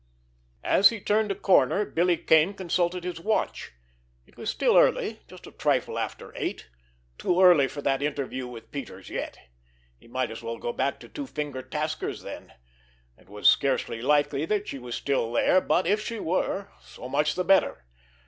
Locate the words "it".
4.25-4.35, 13.15-13.29